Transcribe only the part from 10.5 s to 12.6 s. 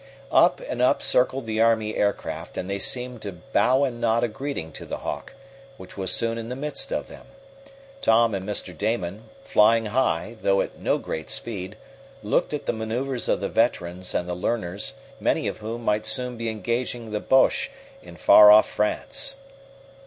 at no great speed, looked